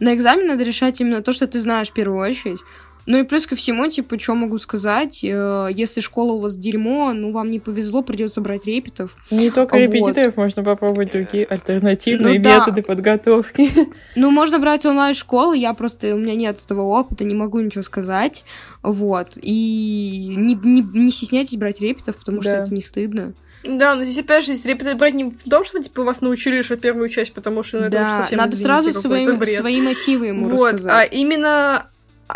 [0.00, 2.58] На экзамене надо решать именно то, что ты знаешь в первую очередь.
[3.06, 7.12] Ну и плюс ко всему, типа, что могу сказать, э, если школа у вас дерьмо,
[7.14, 9.16] ну вам не повезло, придется брать репетов.
[9.30, 9.80] Не только Вот.
[9.80, 12.58] репетиторов, можно попробовать другие альтернативные Ну да.
[12.58, 13.70] методы подготовки.
[14.16, 18.44] Ну, можно брать онлайн-школы, я просто, у меня нет этого опыта, не могу ничего сказать,
[18.82, 19.28] вот.
[19.40, 22.62] И не, не, не стесняйтесь брать репетов, потому что Да.
[22.64, 23.32] это не стыдно.
[23.62, 26.80] Да, но здесь опять же, здесь брать не в том, что типа вас научили решать
[26.80, 29.54] первую часть, потому что ну, это уж да, совсем, надо извините, сразу какой-то свои, бред.
[29.54, 31.08] свои мотивы ему вот, а рассказать.
[31.12, 31.86] именно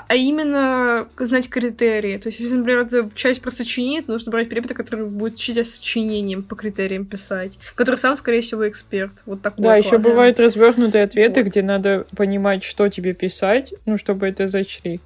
[0.09, 2.19] а именно знать критерии.
[2.19, 6.43] То есть, если, например, это часть про сочинение, нужно брать перепита, который будет тебя сочинением
[6.43, 9.13] по критериям писать, который сам, скорее всего, эксперт.
[9.25, 10.05] Вот такой Да, еще класс.
[10.05, 11.51] бывают развернутые ответы, Вот.
[11.51, 15.01] где надо понимать, что тебе писать, ну, чтобы это зачли.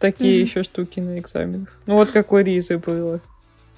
[0.00, 0.42] Такие Мгм.
[0.42, 1.68] еще штуки на экзаменах.
[1.86, 3.20] Ну, вот как у Ризы было.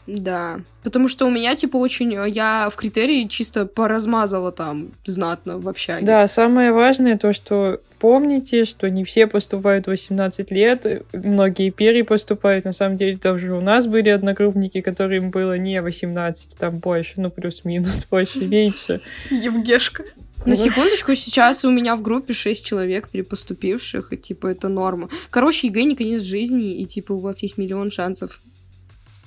[0.06, 2.12] Да, потому что у меня, типа, очень...
[2.28, 6.06] Я в критерии чисто поразмазала там знатно в общаге.
[6.06, 12.64] Да, самое важное то, что помните, что не все поступают в 18 лет, многие перепоступают.
[12.64, 17.30] На самом деле, даже у нас были одногруппники, которым было не 18, там больше, ну,
[17.30, 19.00] плюс-минус, больше, меньше.
[19.30, 20.04] Евгешка.
[20.44, 25.08] На секундочку, сейчас у меня в группе 6 человек перепоступивших, и, типа, это норма.
[25.30, 28.40] Короче, ЕГЭ не конец жизни, и, типа, у вас есть миллион шансов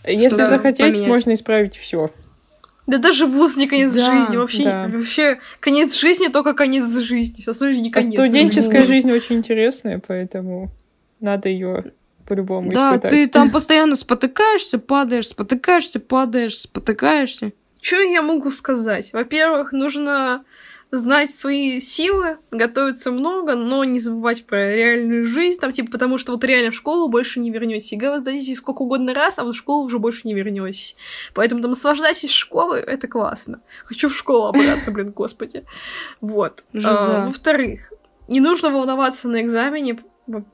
[0.06, 1.08] Если захотеть, поменять.
[1.08, 2.10] можно исправить все.
[2.88, 4.38] Да даже вуз не конец Да, жизни.
[4.38, 4.88] Вообще, да.
[4.92, 7.42] вообще конец жизни только конец жизни.
[7.42, 8.14] Все остальное не А конец.
[8.14, 8.94] студенческая жизни.
[8.94, 10.72] жизнь очень интересная, поэтому
[11.20, 11.92] надо ее
[12.28, 13.12] по-любому Да, испытать.
[13.12, 17.52] ты там постоянно спотыкаешься, падаешь, спотыкаешься, падаешь, спотыкаешься.
[17.82, 19.14] Что я могу сказать?
[19.14, 20.44] Во-первых, нужно
[20.92, 26.32] знать свои силы, готовиться много, но не забывать про реальную жизнь, там, типа, потому что
[26.32, 27.92] вот реально в школу больше не вернетесь.
[27.92, 30.96] ЕГЭ вы сдадите сколько угодно раз, а вот в школу уже больше не вернетесь.
[31.34, 33.62] Поэтому там наслаждайтесь школы, это классно.
[33.86, 35.64] Хочу в школу обратно, блин, господи.
[36.22, 36.64] Вот.
[36.84, 37.94] А, Во-вторых,
[38.28, 40.00] не нужно волноваться на экзамене,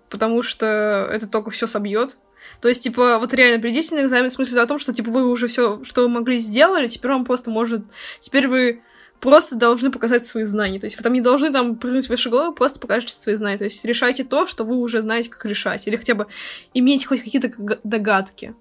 [0.10, 2.18] потому что это только все собьет.
[2.62, 5.28] То есть, типа, вот реально придите на экзамен в смысле о том, что, типа, вы
[5.28, 7.82] уже все, что вы могли, сделали, теперь вам просто может...
[8.20, 8.82] Теперь вы
[9.20, 10.80] просто должны показать свои знания.
[10.80, 13.58] То есть вы там не должны там прыгнуть выше головы, просто покажете свои знания.
[13.58, 15.88] То есть решайте то, что вы уже знаете, как решать.
[15.88, 16.28] Или хотя бы
[16.74, 17.52] иметь хоть какие-то
[17.84, 18.56] догадки.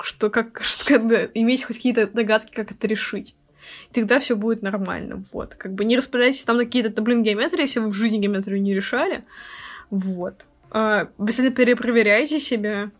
[0.00, 0.60] Что как...
[0.62, 3.34] Что, да, иметь хоть какие-то догадки, как это решить.
[3.90, 5.24] И тогда все будет нормально.
[5.32, 5.54] Вот.
[5.54, 8.74] Как бы не распыляйтесь там на какие-то, блин, геометрии, если вы в жизни геометрию не
[8.74, 9.24] решали.
[9.90, 10.46] Вот.
[10.70, 12.90] А, перепроверяйте себя.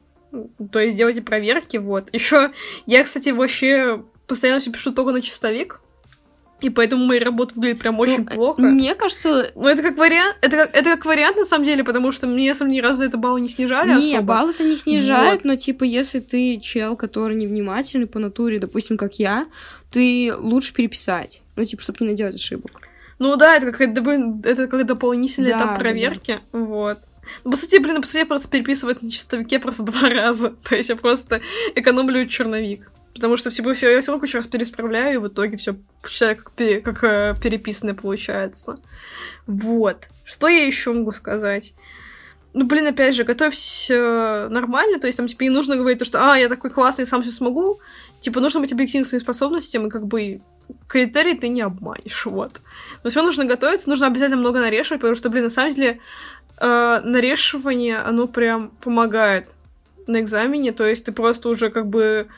[0.73, 2.13] То есть делайте проверки, вот.
[2.13, 2.53] Еще
[2.87, 5.81] я, кстати, вообще постоянно все пишу только на чистовик.
[6.61, 8.63] И поэтому мои работы выглядят прям очень Ну, плохо.
[8.63, 12.13] Мне кажется, Ну, это как вариант, это как, это как вариант, на самом деле, потому
[12.13, 14.23] что мне, деле, ни разу за это баллы не снижали не, особо.
[14.23, 15.45] балл это не снижает, Вот.
[15.45, 19.47] но типа если ты чел, который невнимательный по натуре, допустим, как я,
[19.91, 21.43] ты лучше переписать.
[21.57, 22.71] Ну, типа, чтобы не наделать ошибок.
[23.19, 26.41] Ну да, это как, это, как дополнительный Да, этап да, проверки.
[26.53, 27.01] Вот.
[27.45, 30.55] Ну, по сути, блин, по сути, я просто переписывать на чистовике просто два раза.
[30.69, 31.43] То есть я просто
[31.75, 32.91] экономлю черновик.
[33.15, 36.53] Потому что все, все, я все равно кучу раз пересправляю, и в итоге все как,
[36.53, 38.79] пере- как э, переписанное получается.
[39.47, 40.09] Вот.
[40.25, 41.75] Что я еще могу сказать?
[42.53, 46.05] Ну, блин, опять же, готовьтесь э, нормально, то есть там, типа, не нужно говорить то,
[46.05, 47.81] что, а, я такой классный, сам все смогу.
[48.21, 50.41] Типа, нужно быть объективным своим способностям, и как бы
[50.89, 52.61] критерий ты не обманешь, вот.
[53.05, 56.01] Но все нужно готовиться, нужно обязательно много нарешивать, потому что, блин, на самом деле,
[56.59, 59.53] э, нарешивание, оно прям помогает
[60.09, 62.29] на экзамене, то есть ты просто уже как бы...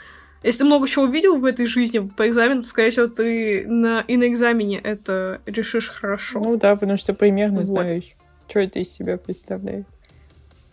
[0.43, 4.05] Если ты много чего увидел в этой жизни по экзамену, то, скорее всего, ты на...
[4.07, 6.41] и на экзамене это решишь хорошо.
[6.41, 7.69] Ну да, потому что примерно Вот.
[7.69, 8.17] знаешь,
[8.49, 9.87] что это из себя представляет.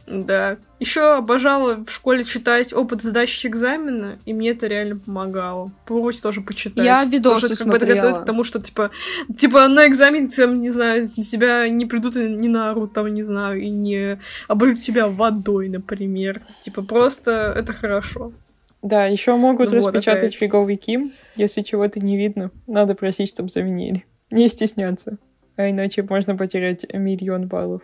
[0.10, 0.58] Да.
[0.80, 5.72] Еще обожала в школе читать опыт сдачи экзамена, и мне это реально помогало.
[5.86, 6.84] Попробуйте тоже почитать.
[6.84, 8.06] Я Потому видосы что это как бы это смотрела.
[8.08, 8.92] готовит к тому, что, типа,
[9.38, 13.22] типа, на экзамене, там, не знаю, на тебя не придут и не наорут, там, не
[13.22, 16.42] знаю, и не обольют тебя водой, например.
[16.62, 18.32] Типа, просто это хорошо.
[18.82, 20.36] Да, еще могут Ну вот, распечатать опять.
[20.36, 22.52] фиговики, если чего-то не видно.
[22.66, 24.06] Надо просить, чтобы заменили.
[24.32, 25.18] Не стесняться.
[25.58, 27.82] А иначе можно потерять миллион баллов.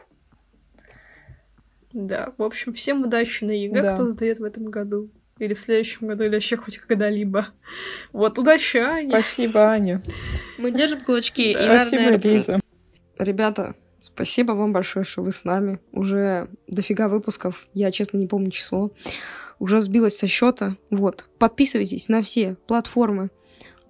[1.91, 3.93] Да, в общем, всем удачи на ЕГЭ, Да.
[3.95, 5.09] кто сдает в этом году.
[5.37, 7.47] Или в следующем году, или вообще хоть когда-либо.
[8.13, 9.09] Вот, удачи, Аня.
[9.19, 10.01] Спасибо, Аня.
[10.57, 11.51] Мы держим кулачки.
[11.51, 12.59] и, Спасибо, наверное, Лиза.
[13.19, 15.79] Ребята, спасибо вам большое, что вы с нами.
[15.91, 17.67] Уже дофига выпусков.
[17.73, 18.91] Я, честно, не помню число.
[19.59, 20.77] Уже сбилась со счета.
[20.89, 21.25] Вот.
[21.39, 23.29] Подписывайтесь на все платформы.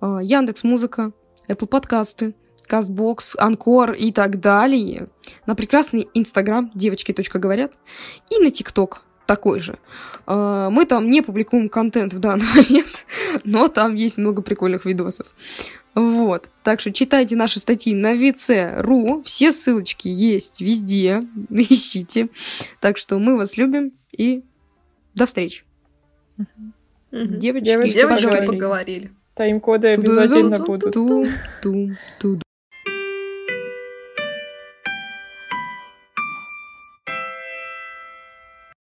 [0.01, 1.13] Яндекс Музыка,
[1.47, 2.35] Apple подкасты,
[2.69, 5.07] Castbox, Анкор и так далее.
[5.45, 7.73] На прекрасный Инстаграм девочки.говорят
[8.29, 9.79] и на ТикТок такой же.
[10.25, 13.05] А, Мы там не публикуем контент в данный момент,
[13.43, 15.27] но там есть много прикольных видосов.
[15.93, 16.49] Вот.
[16.63, 19.23] Так что читайте наши статьи на vc.ru.
[19.23, 21.21] Все ссылочки есть везде.
[21.49, 22.29] Ищите.
[22.81, 24.43] Так что мы вас любим и
[25.15, 25.63] до встречи.
[26.37, 26.73] Мгм.
[27.39, 28.45] Девочки, Девочки поговорили.
[28.45, 29.11] поговорили.
[29.35, 32.44] Тайм-коды обязательно будут.